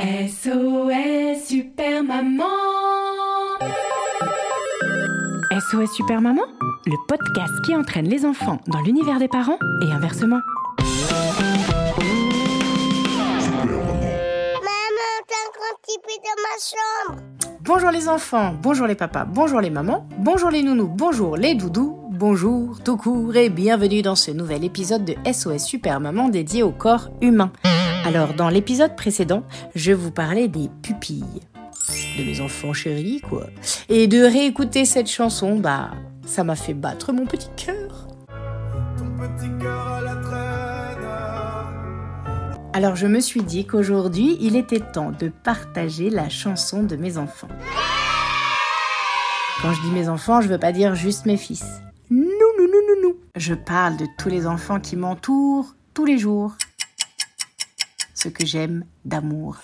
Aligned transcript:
SOS 0.00 1.46
Super 1.46 2.02
Maman 2.02 2.42
SOS 5.70 5.92
Super 5.94 6.20
Maman, 6.20 6.42
le 6.84 6.96
podcast 7.06 7.52
qui 7.64 7.76
entraîne 7.76 8.08
les 8.08 8.24
enfants 8.26 8.58
dans 8.66 8.80
l'univers 8.80 9.20
des 9.20 9.28
parents 9.28 9.58
et 9.82 9.92
inversement. 9.92 10.40
Maman, 10.80 11.44
t'as 15.28 15.38
un 15.38 15.50
grand 15.54 15.76
petit 15.80 15.98
peu 16.02 16.14
dans 16.24 16.42
ma 16.42 16.58
chambre. 16.58 17.22
Bonjour 17.60 17.90
les 17.90 18.08
enfants, 18.08 18.52
bonjour 18.60 18.88
les 18.88 18.96
papas, 18.96 19.24
bonjour 19.24 19.60
les 19.60 19.70
mamans, 19.70 20.08
bonjour 20.18 20.50
les 20.50 20.64
nounous, 20.64 20.88
bonjour 20.88 21.36
les 21.36 21.54
doudous, 21.54 21.96
bonjour 22.10 22.82
tout 22.82 22.96
court 22.96 23.36
et 23.36 23.48
bienvenue 23.48 24.02
dans 24.02 24.16
ce 24.16 24.32
nouvel 24.32 24.64
épisode 24.64 25.04
de 25.04 25.14
SOS 25.32 25.64
Super 25.64 26.00
Maman 26.00 26.30
dédié 26.30 26.64
au 26.64 26.72
corps 26.72 27.10
humain. 27.22 27.52
Alors 28.04 28.34
dans 28.34 28.50
l'épisode 28.50 28.96
précédent, 28.96 29.44
je 29.74 29.92
vous 29.92 30.10
parlais 30.10 30.46
des 30.46 30.68
pupilles 30.82 31.24
de 32.18 32.24
mes 32.24 32.40
enfants 32.40 32.74
chéris 32.74 33.22
quoi. 33.22 33.46
Et 33.88 34.06
de 34.06 34.22
réécouter 34.22 34.84
cette 34.84 35.08
chanson, 35.08 35.58
bah 35.58 35.92
ça 36.26 36.44
m'a 36.44 36.54
fait 36.54 36.74
battre 36.74 37.12
mon 37.14 37.24
petit 37.24 37.48
cœur. 37.56 38.08
Alors 42.74 42.94
je 42.94 43.06
me 43.06 43.20
suis 43.20 43.42
dit 43.42 43.64
qu'aujourd'hui, 43.66 44.36
il 44.40 44.56
était 44.56 44.80
temps 44.80 45.10
de 45.10 45.28
partager 45.28 46.10
la 46.10 46.28
chanson 46.28 46.82
de 46.82 46.96
mes 46.96 47.16
enfants. 47.16 47.48
Quand 49.62 49.72
je 49.72 49.80
dis 49.80 49.90
mes 49.92 50.10
enfants, 50.10 50.42
je 50.42 50.48
veux 50.48 50.58
pas 50.58 50.72
dire 50.72 50.94
juste 50.94 51.24
mes 51.24 51.38
fils. 51.38 51.64
Non, 52.10 52.20
non, 52.20 52.66
non, 52.66 52.80
non, 52.88 53.08
non. 53.08 53.14
Je 53.36 53.54
parle 53.54 53.96
de 53.96 54.06
tous 54.18 54.28
les 54.28 54.46
enfants 54.46 54.78
qui 54.78 54.94
m'entourent 54.94 55.74
tous 55.94 56.04
les 56.04 56.18
jours. 56.18 56.52
Ce 58.24 58.30
que 58.30 58.46
j'aime 58.46 58.86
d'amour. 59.04 59.58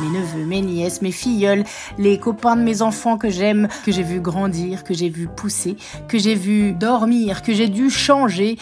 Mes 0.00 0.08
neveux, 0.08 0.46
mes 0.46 0.60
nièces, 0.60 1.02
mes 1.02 1.10
filleuls, 1.10 1.64
les 1.98 2.20
copains 2.20 2.54
de 2.54 2.62
mes 2.62 2.80
enfants 2.80 3.18
que 3.18 3.28
j'aime, 3.28 3.66
que 3.84 3.90
j'ai 3.90 4.04
vu 4.04 4.20
grandir, 4.20 4.84
que 4.84 4.94
j'ai 4.94 5.08
vu 5.08 5.26
pousser, 5.26 5.76
que 6.06 6.16
j'ai 6.16 6.36
vu 6.36 6.74
dormir, 6.74 7.42
que 7.42 7.52
j'ai 7.52 7.66
dû 7.66 7.90
changer 7.90 8.56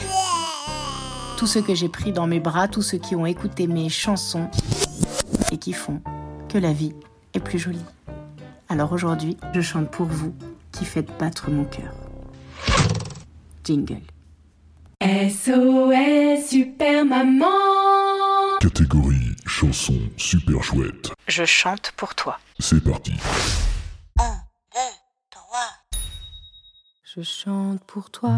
tous 1.36 1.46
ceux 1.46 1.60
que 1.60 1.74
j'ai 1.74 1.90
pris 1.90 2.12
dans 2.12 2.26
mes 2.26 2.40
bras, 2.40 2.66
tous 2.66 2.80
ceux 2.80 2.96
qui 2.96 3.14
ont 3.14 3.26
écouté 3.26 3.66
mes 3.66 3.90
chansons 3.90 4.48
et 5.52 5.58
qui 5.58 5.74
font 5.74 6.00
que 6.48 6.56
la 6.56 6.72
vie 6.72 6.94
est 7.34 7.40
plus 7.40 7.58
jolie. 7.58 7.84
Alors 8.70 8.90
aujourd'hui, 8.94 9.36
je 9.52 9.60
chante 9.60 9.90
pour 9.90 10.06
vous 10.06 10.32
qui 10.72 10.86
faites 10.86 11.10
battre 11.18 11.50
mon 11.50 11.64
cœur. 11.64 11.92
Jingle. 13.64 14.00
SOS 15.02 16.48
Super 16.48 17.04
Maman 17.04 17.61
Catégorie 18.62 19.34
chanson 19.44 19.98
super 20.16 20.62
chouette. 20.62 21.10
Je 21.26 21.44
chante 21.44 21.92
pour 21.96 22.14
toi. 22.14 22.38
C'est 22.60 22.80
parti. 22.80 23.12
Un, 24.20 24.36
deux, 24.72 24.78
trois. 25.30 25.72
Je 27.02 27.22
chante 27.22 27.82
pour 27.88 28.08
toi, 28.12 28.36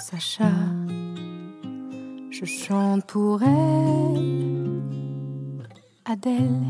Sacha. 0.00 0.52
Je 2.30 2.44
chante 2.44 3.04
pour 3.08 3.42
elle, 3.42 4.80
Adèle. 6.04 6.62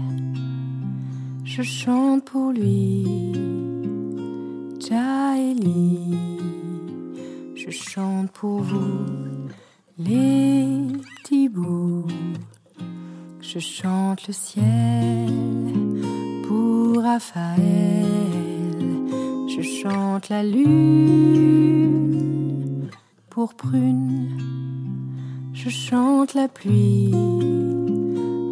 Je 1.44 1.62
chante 1.62 2.24
pour 2.24 2.52
lui, 2.52 3.34
Jaeli. 4.80 6.16
Je 7.54 7.70
chante 7.70 8.32
pour 8.32 8.62
vous, 8.62 9.04
les 9.98 10.86
petits. 11.22 11.42
Je 13.54 13.58
chante 13.58 14.26
le 14.28 14.32
ciel 14.32 15.28
pour 16.48 17.02
Raphaël. 17.02 17.60
Je 19.46 19.60
chante 19.60 20.30
la 20.30 20.42
lune 20.42 21.28
pour 23.28 23.52
Prune. 23.52 24.30
Je 25.52 25.68
chante 25.68 26.32
la 26.32 26.48
pluie 26.48 27.10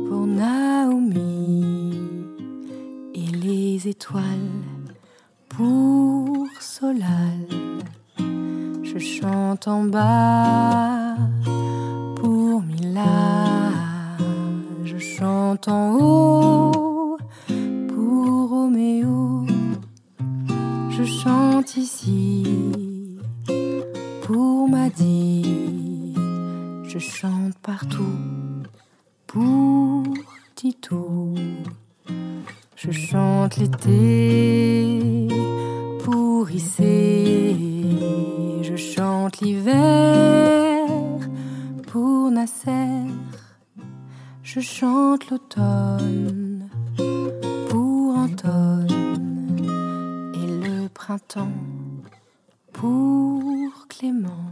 pour 0.07 0.27
Naomi. 0.27 1.95
Et 3.15 3.27
les 3.27 3.89
étoiles 3.89 4.25
pour 5.49 6.47
Solal. 6.61 7.49
Je 8.83 8.99
chante 8.99 9.67
en 9.67 9.85
bas 9.85 11.00
en 15.69 15.97
haut 15.99 17.19
pour 17.89 18.51
Roméo. 18.51 19.47
Je 20.91 21.05
chante 21.05 21.77
ici 21.77 22.47
pour 24.23 24.69
Maddy. 24.69 26.15
Je 26.85 26.99
chante 26.99 27.55
partout 27.63 28.19
pour 29.27 30.05
Tito. 30.55 31.35
Je 32.77 32.91
chante 32.93 33.57
l'été 33.57 35.29
pour 36.05 36.51
Issé. 36.51 37.57
Je 38.63 38.77
chante 38.77 39.10
Je 44.53 44.59
chante 44.59 45.31
l'automne 45.31 46.69
pour 47.69 48.19
Anton 48.19 48.85
et 50.35 50.47
le 50.67 50.89
printemps 50.89 51.53
pour 52.73 53.87
Clément. 53.89 54.51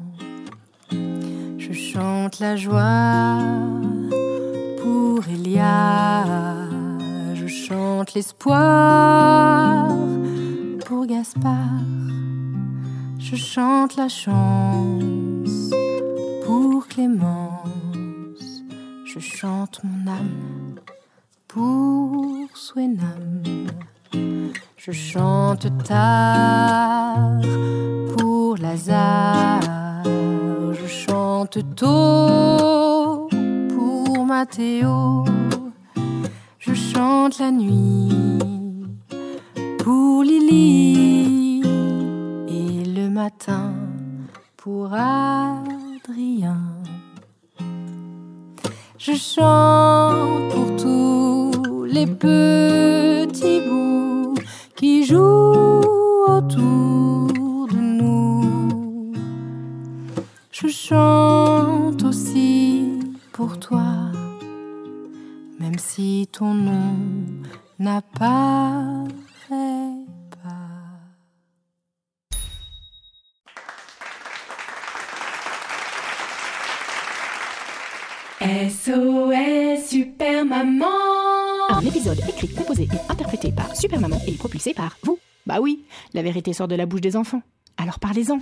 Je 0.92 1.72
chante 1.72 2.38
la 2.38 2.54
joie 2.54 3.38
pour 4.80 5.26
Elia. 5.26 6.68
Je 7.34 7.48
chante 7.48 8.14
l'espoir 8.14 9.88
pour 10.86 11.06
Gaspard. 11.06 11.82
Je 13.18 13.34
chante 13.34 13.96
la 13.96 14.08
chance 14.08 15.72
pour 16.46 16.86
Clémence. 16.86 17.77
Je 19.18 19.36
chante 19.36 19.80
mon 19.82 20.12
âme 20.12 20.78
pour 21.48 22.46
Swenam. 22.54 23.42
Je 24.76 24.92
chante 24.92 25.66
tard 25.82 27.40
pour 28.16 28.56
Lazare. 28.58 30.04
Je 30.72 30.86
chante 30.86 31.58
tôt 31.74 33.28
pour 33.74 34.24
Mathéo. 34.24 35.24
Je 36.60 36.74
chante 36.74 37.40
la 37.40 37.50
nuit 37.50 38.12
pour 39.78 40.22
Lily 40.22 40.87
Je 49.38 49.42
chante 49.44 50.52
pour 50.52 50.76
tous 50.76 51.84
les 51.84 52.06
petits 52.06 53.60
bouts 53.68 54.34
qui 54.74 55.04
jouent 55.04 56.26
autour 56.26 57.68
de 57.68 57.76
nous. 57.76 59.12
Je 60.50 60.66
chante 60.66 62.02
aussi 62.02 62.98
pour 63.32 63.60
toi, 63.60 64.10
même 65.60 65.78
si 65.78 66.28
ton 66.32 66.52
nom 66.54 66.96
n'a 67.78 68.02
pas 68.18 69.04
fait 69.46 69.97
SOS 78.40 79.88
Super 79.88 80.44
Maman 80.44 80.86
Un 81.70 81.80
épisode 81.80 82.20
écrit, 82.28 82.48
composé 82.54 82.84
et 82.84 83.10
interprété 83.12 83.50
par 83.50 83.74
Super 83.74 83.98
Maman 83.98 84.16
et 84.28 84.32
propulsé 84.34 84.74
par 84.74 84.96
vous. 85.02 85.18
Bah 85.44 85.58
oui, 85.60 85.84
la 86.14 86.22
vérité 86.22 86.52
sort 86.52 86.68
de 86.68 86.76
la 86.76 86.86
bouche 86.86 87.00
des 87.00 87.16
enfants. 87.16 87.42
Alors 87.78 87.98
parlez-en. 87.98 88.38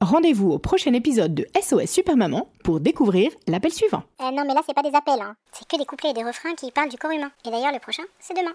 Rendez-vous 0.00 0.52
au 0.52 0.58
prochain 0.60 0.92
épisode 0.92 1.34
de 1.34 1.46
SOS 1.60 1.86
Super 1.90 2.16
Maman 2.16 2.52
pour 2.62 2.78
découvrir 2.78 3.32
l'appel 3.48 3.72
suivant. 3.72 4.04
Euh, 4.20 4.30
non, 4.30 4.44
mais 4.46 4.54
là, 4.54 4.60
c'est 4.64 4.74
pas 4.74 4.88
des 4.88 4.94
appels, 4.96 5.20
hein. 5.20 5.34
C'est 5.52 5.66
que 5.66 5.76
des 5.76 5.84
couplets 5.84 6.10
et 6.10 6.14
des 6.14 6.22
refrains 6.22 6.54
qui 6.54 6.70
parlent 6.70 6.88
du 6.88 6.96
corps 6.98 7.10
humain. 7.10 7.32
Et 7.44 7.50
d'ailleurs, 7.50 7.72
le 7.72 7.80
prochain, 7.80 8.04
c'est 8.20 8.34
demain. 8.36 8.54